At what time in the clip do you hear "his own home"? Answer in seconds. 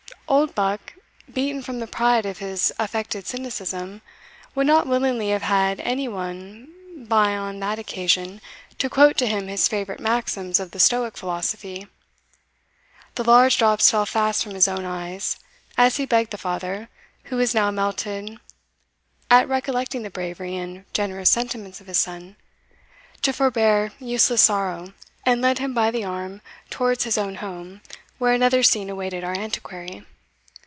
27.03-27.81